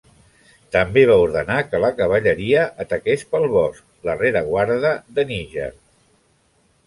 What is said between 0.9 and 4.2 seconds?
va ordenar que la cavalleria ataqués pel bosc la